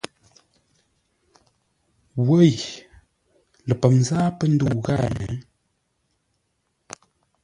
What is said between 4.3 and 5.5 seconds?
pə́ ndə́u ghâa hěiŋ!